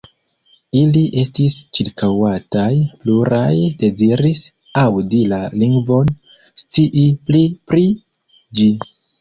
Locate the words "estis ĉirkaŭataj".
1.23-2.71